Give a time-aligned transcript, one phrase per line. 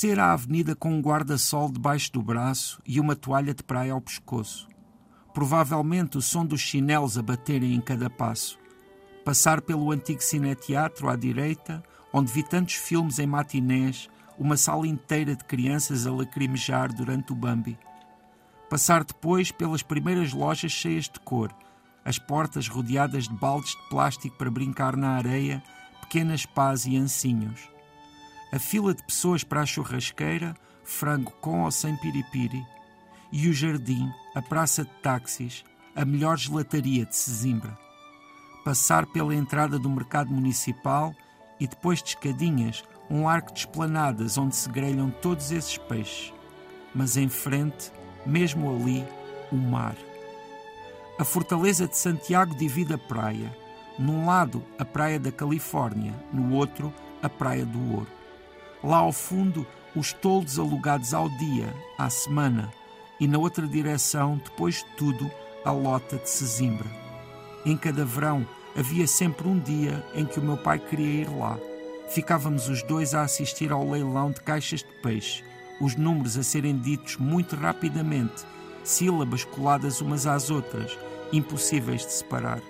[0.00, 4.00] Descer a avenida com um guarda-sol debaixo do braço e uma toalha de praia ao
[4.00, 4.68] pescoço.
[5.34, 8.60] Provavelmente o som dos chinelos a baterem em cada passo.
[9.24, 14.08] Passar pelo antigo cineteatro à direita, onde vi tantos filmes em matinés,
[14.38, 17.76] uma sala inteira de crianças a lacrimejar durante o Bambi.
[18.70, 21.52] Passar depois pelas primeiras lojas cheias de cor,
[22.04, 25.60] as portas rodeadas de baldes de plástico para brincar na areia,
[26.02, 27.68] pequenas pás e ancinhos.
[28.50, 32.64] A fila de pessoas para a churrasqueira, frango com ou sem piripiri,
[33.30, 37.76] e o jardim, a praça de táxis, a melhor gelataria de Sesimbra.
[38.64, 41.14] Passar pela entrada do mercado municipal
[41.60, 46.32] e depois de escadinhas, um arco de esplanadas onde se grelham todos esses peixes.
[46.94, 47.92] Mas em frente,
[48.24, 49.04] mesmo ali,
[49.52, 49.96] o mar.
[51.18, 53.54] A fortaleza de Santiago divide a praia.
[53.98, 58.17] Num lado, a praia da Califórnia, no outro, a praia do Ouro.
[58.82, 62.72] Lá ao fundo, os toldos alugados ao dia, à semana,
[63.18, 65.30] e na outra direção, depois de tudo,
[65.64, 66.88] a lota de Sesimbra.
[67.66, 71.58] Em cada verão, havia sempre um dia em que o meu pai queria ir lá.
[72.08, 75.44] Ficávamos os dois a assistir ao leilão de caixas de peixe,
[75.80, 78.44] os números a serem ditos muito rapidamente,
[78.84, 80.96] sílabas coladas umas às outras,
[81.32, 82.60] impossíveis de separar.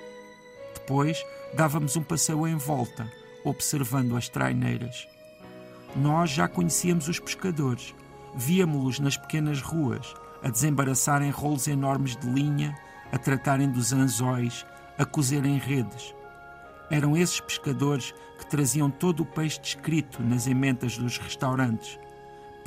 [0.75, 1.23] Depois
[1.55, 3.11] dávamos um passeio em volta,
[3.45, 5.07] observando as traineiras.
[5.97, 7.95] Nós já conhecíamos os pescadores,
[8.35, 12.77] víamos-los nas pequenas ruas, a desembaraçarem rolos enormes de linha,
[13.13, 14.67] a tratarem dos anzóis,
[14.99, 16.15] a cozerem redes.
[16.91, 21.99] Eram esses pescadores que traziam todo o peixe descrito nas emendas dos restaurantes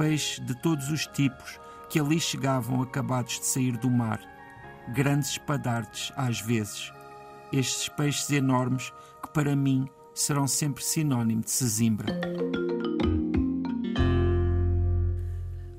[0.01, 4.19] peixes de todos os tipos que ali chegavam acabados de sair do mar.
[4.95, 6.91] Grandes espadartes, às vezes.
[7.53, 12.07] Estes peixes enormes que para mim serão sempre sinónimo de Sesimbra.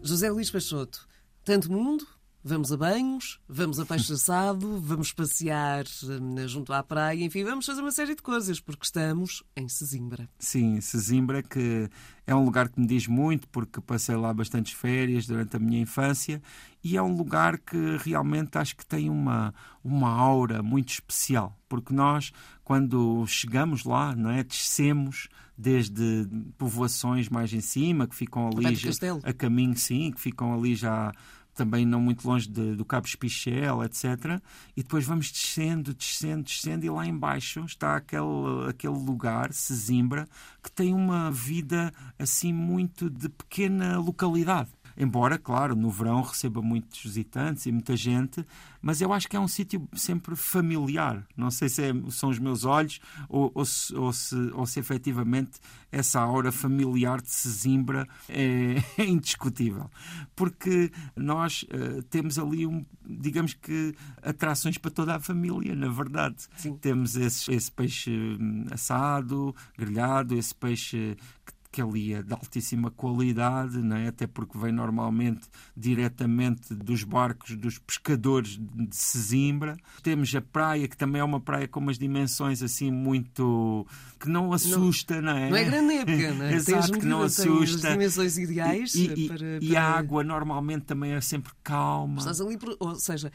[0.03, 1.07] José Luís Peixoto,
[1.45, 2.07] tanto mundo,
[2.45, 7.65] Vamos a banhos, vamos a peixe assado, vamos passear hum, junto à praia, enfim, vamos
[7.65, 10.29] fazer uma série de coisas, porque estamos em Sesimbra.
[10.41, 11.89] Sim, Sesimbra, que
[12.27, 15.81] é um lugar que me diz muito, porque passei lá bastantes férias durante a minha
[15.81, 16.43] infância,
[16.83, 19.55] e é um lugar que realmente acho que tem uma,
[19.85, 22.33] uma aura muito especial, porque nós,
[22.65, 26.27] quando chegamos lá, não é, descemos desde
[26.59, 28.91] povoações mais em cima, que ficam ali já,
[29.23, 31.13] a caminho, sim, que ficam ali já
[31.55, 34.41] também não muito longe de, do Cabo Espichel, etc.
[34.77, 40.29] E depois vamos descendo, descendo, descendo, e lá embaixo está aquele, aquele lugar, Sesimbra,
[40.63, 44.71] que tem uma vida assim muito de pequena localidade.
[44.97, 48.45] Embora, claro, no verão receba muitos visitantes e muita gente,
[48.81, 51.25] mas eu acho que é um sítio sempre familiar.
[51.37, 54.81] Não sei se é, são os meus olhos ou, ou, se, ou, se, ou se
[54.81, 55.61] efetivamente
[55.91, 59.91] essa aura familiar de Sesimbra é, é indiscutível.
[60.35, 66.37] Porque nós uh, temos ali, um, digamos que, atrações para toda a família, na verdade.
[66.57, 66.77] Sim.
[66.77, 71.17] Temos esse, esse peixe hum, assado, grelhado, esse peixe
[71.47, 74.09] que que ali é de altíssima qualidade, não é?
[74.09, 79.79] até porque vem normalmente diretamente dos barcos dos pescadores de Sesimbra.
[80.03, 83.87] Temos a praia, que também é uma praia com umas dimensões assim muito.
[84.21, 85.51] que não assusta, não, não é?
[85.51, 86.53] Não é grande época, não é?
[86.53, 87.89] Exato, que não assusta.
[87.89, 89.59] As dimensões ideais e, e, para, para...
[89.63, 92.19] e a água normalmente também é sempre calma.
[92.19, 93.33] Estás ali, ou seja,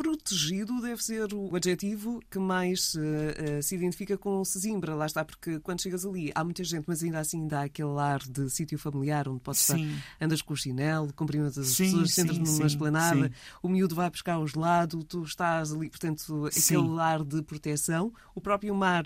[0.00, 4.94] Protegido deve ser o adjetivo que mais uh, uh, se identifica com Sesimbra.
[4.94, 8.20] Lá está, porque quando chegas ali há muita gente, mas ainda assim dá aquele ar
[8.20, 9.90] de sítio familiar onde podes sim.
[9.90, 13.30] estar, andas com o chinelo, cumprimentas as sim, pessoas, sentas numa esplanada,
[13.62, 18.10] o miúdo vai buscar o gelado, tu estás ali, portanto, aquele ar de proteção.
[18.34, 19.04] O próprio mar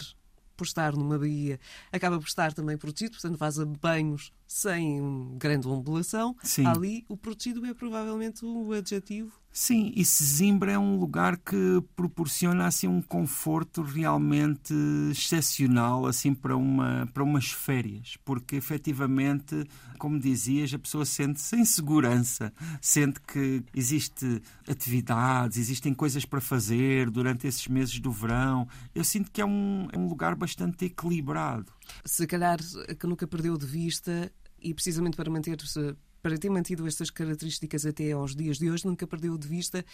[0.56, 1.58] por estar numa baía,
[1.90, 6.36] acaba por estar também protegido, portanto faz banhos sem grande ondulação.
[6.64, 12.66] Ali o protegido é provavelmente o adjetivo Sim, e Sesimbra é um lugar que proporciona
[12.66, 14.74] assim um conforto realmente
[15.12, 19.64] excepcional assim para uma para umas férias, porque efetivamente,
[19.96, 27.08] como dizias, a pessoa sente-se em segurança, sente que existe atividades, existem coisas para fazer
[27.08, 28.66] durante esses meses do verão.
[28.92, 31.72] Eu sinto que é um, é um lugar bastante equilibrado.
[32.04, 32.58] Se calhar
[32.98, 38.12] que nunca perdeu de vista e precisamente para manter-se para ter mantido estas características até
[38.12, 39.84] aos dias de hoje, nunca perdeu de vista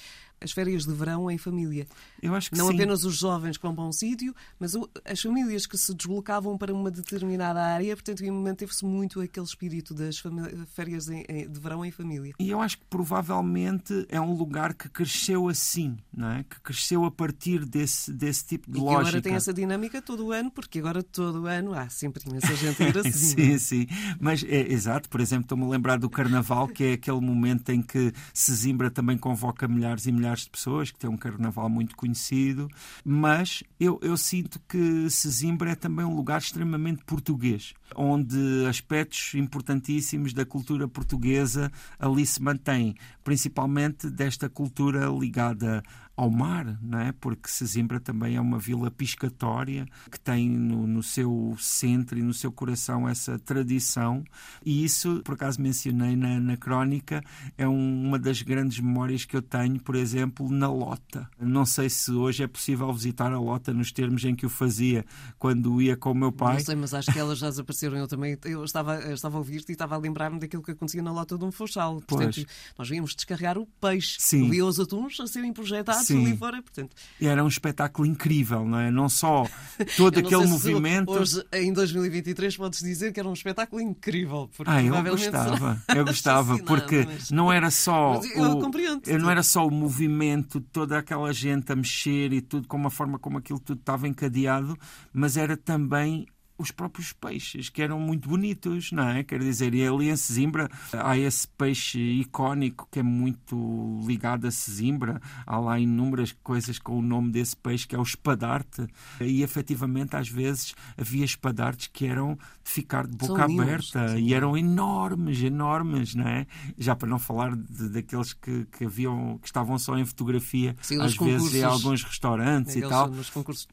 [0.41, 1.89] as férias de verão em família.
[2.23, 2.75] Eu acho que Não sim.
[2.75, 4.73] apenas os jovens que vão para um sítio, mas
[5.05, 10.23] as famílias que se deslocavam para uma determinada área, portanto, manteve-se muito aquele espírito das
[10.69, 12.33] férias de verão em família.
[12.39, 16.45] E eu acho que provavelmente é um lugar que cresceu assim, não é?
[16.45, 19.01] Que cresceu a partir desse, desse tipo de E que lógica.
[19.09, 22.55] agora tem essa dinâmica todo o ano, porque agora todo o ano há sempre imensa
[22.55, 23.87] gente a ir a sim, sim.
[24.21, 27.81] Mas é exato, por exemplo, estou-me a lembrar do Carnaval, que é aquele momento em
[27.81, 32.69] que Sesimbra também convoca milhares e milhares de pessoas, que tem um carnaval muito conhecido.
[33.03, 38.37] Mas eu, eu sinto que Sesimbra é também um lugar extremamente português, onde
[38.69, 42.95] aspectos importantíssimos da cultura portuguesa ali se mantêm,
[43.25, 45.83] principalmente desta cultura ligada
[46.21, 47.13] ao mar, não é?
[47.13, 52.35] Porque Sesimbra também é uma vila piscatória que tem no, no seu centro e no
[52.35, 54.23] seu coração essa tradição
[54.65, 57.23] e isso, por acaso mencionei na, na crónica,
[57.57, 61.29] é um- uma das grandes memórias que eu tenho, por exemplo, na Lota.
[61.39, 65.05] Não sei se hoje é possível visitar a Lota nos termos em que o fazia
[65.39, 66.55] quando ia com o meu pai.
[66.55, 67.97] Não sei, mas acho que elas já desapareceram.
[67.97, 71.03] Eu também eu estava, eu estava a ouvir-te e estava a lembrar-me daquilo que acontecia
[71.03, 72.01] na lota de um Funchal.
[72.07, 72.47] Portanto, Pois.
[72.79, 74.17] nós víamos descarregar o peixe.
[74.21, 74.51] Sim.
[74.51, 76.27] Via os atuns a serem projetados Sim.
[76.27, 76.63] ali fora.
[76.63, 78.91] Portanto, E era um espetáculo incrível, não é?
[78.91, 79.47] Não só
[79.97, 81.11] todo eu não aquele movimento.
[81.13, 84.51] Hoje, em 2023, podes dizer que era um espetáculo incrível.
[84.57, 89.13] Porque Ah, eu gostava, eu gostava, porque mas- não era só eu o, compreendo-te.
[89.19, 93.19] não era só o movimento, toda aquela gente a mexer e tudo, com a forma
[93.19, 94.77] como aquilo tudo estava encadeado,
[95.13, 96.27] mas era também
[96.61, 99.23] os próprios peixes, que eram muito bonitos, não é?
[99.25, 104.51] Quer dizer, e ali em Sesimbra há esse peixe icónico que é muito ligado a
[104.51, 105.21] Sesimbra.
[105.47, 108.87] Há lá inúmeras coisas com o nome desse peixe, que é o espadarte.
[109.21, 112.35] E efetivamente, às vezes, havia espadartes que eram
[112.65, 116.47] de ficar de boca São lindos, aberta são e eram enormes, enormes, não é?
[116.79, 121.01] Já para não falar de- daqueles que, que haviam, que estavam só em fotografia, Sim,
[121.01, 123.09] às vezes em alguns restaurantes e tal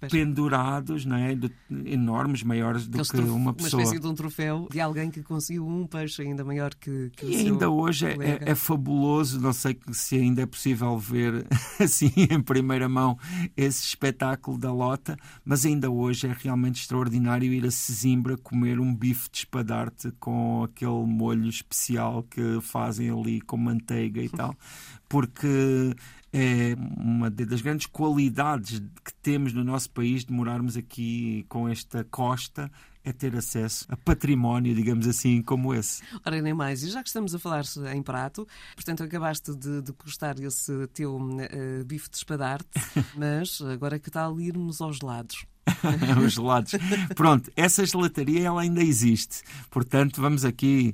[0.10, 1.36] pendurados, não é?
[1.36, 1.52] De-
[1.86, 3.82] enormes, maiores do Aqueles que uma pessoa.
[3.82, 7.30] espécie de um troféu de alguém que conseguiu um peixe ainda maior que, que o
[7.30, 11.46] E seu ainda hoje é, é- é fabuloso, não sei se ainda é possível ver
[11.80, 13.18] assim em primeira mão
[13.56, 18.94] esse espetáculo da Lota, mas ainda hoje é realmente extraordinário ir a Sesimbra comer um
[18.94, 24.54] bife de espadarte com aquele molho especial que fazem ali com manteiga e tal,
[25.08, 25.94] porque
[26.34, 32.04] é uma das grandes qualidades que temos no nosso país de morarmos aqui com esta
[32.04, 32.72] costa
[33.04, 36.04] é ter acesso a património, digamos assim, como esse.
[36.26, 36.84] Ora, nem mais.
[36.84, 37.64] E já que estamos a falar
[37.96, 38.46] em prato,
[38.76, 42.68] portanto, acabaste de degustar esse teu eh, bife de espadarte,
[43.16, 45.46] mas agora que tal irmos aos lados?
[46.26, 46.72] os gelados.
[47.16, 49.42] Pronto, essa gelataria ela ainda existe.
[49.70, 50.94] Portanto, vamos aqui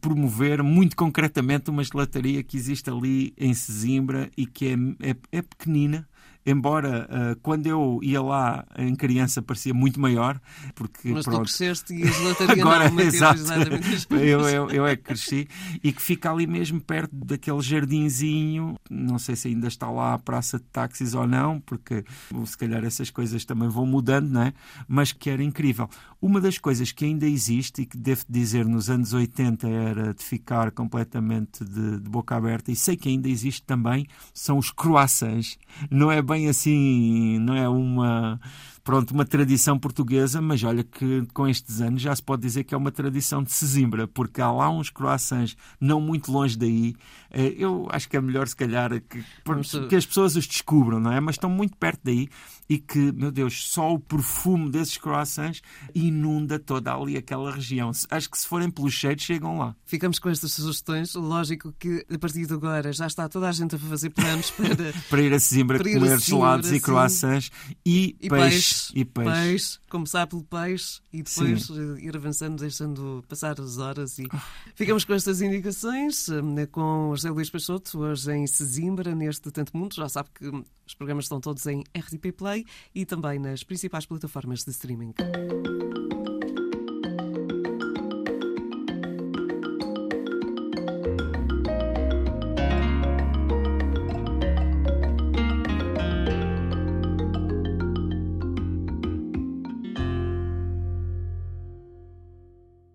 [0.00, 4.68] promover muito concretamente uma gelataria que existe ali em Sesimbra e que
[5.00, 6.08] é, é, é pequenina.
[6.50, 10.40] Embora eh, quando eu ia lá em criança parecia muito maior,
[10.74, 12.08] porque Mas tu pronto, cresceste e a
[12.58, 13.42] Agora, não exato.
[14.14, 15.46] eu, eu, eu é que cresci
[15.84, 18.76] e que fica ali mesmo perto daquele jardinzinho.
[18.88, 22.02] Não sei se ainda está lá a praça de táxis ou não, porque
[22.46, 24.54] se calhar essas coisas também vão mudando, não é?
[24.88, 25.86] Mas que era incrível.
[26.20, 30.24] Uma das coisas que ainda existe e que devo dizer nos anos 80 era de
[30.24, 35.58] ficar completamente de, de boca aberta, e sei que ainda existe também, são os croissants.
[35.90, 38.40] Não é bem assim, não é uma
[38.88, 42.72] pronto, uma tradição portuguesa, mas olha que com estes anos já se pode dizer que
[42.74, 46.94] é uma tradição de Sesimbra, porque há lá uns croissants não muito longe daí.
[47.30, 50.98] Eh, Eu acho que é melhor, se calhar, que, Vamos- que as pessoas os descubram,
[50.98, 51.20] não é?
[51.20, 52.28] Mas estão muito perto daí
[52.66, 55.60] e que, meu Deus, só o perfume desses croissants
[55.94, 57.90] inunda toda ali aquela região.
[58.10, 59.74] Acho que se forem pelos cheiros, chegam lá.
[59.84, 61.14] Ficamos com estas sugestões.
[61.14, 64.68] Lógico que a partir de agora já está toda a gente a fazer planos para.
[65.10, 67.50] Para ir a Sesimbra Para a comer Sesimbra, gelados e croissants
[67.84, 68.48] e, E peixe.
[68.50, 69.30] peixe, E peixe.
[69.30, 74.18] peixe, começar pelo peixe e depois eh, ir avançando, deixando passar as horas.
[74.18, 74.26] E
[74.74, 79.94] ficamos com estas indicações, eh, com José Luís Peixoto, hoje em Sesimbra, neste Tanto Mundo.
[79.94, 80.46] Já sabe que
[80.86, 85.14] os programas estão todos em RTP Play e também nas principais plataformas de streaming.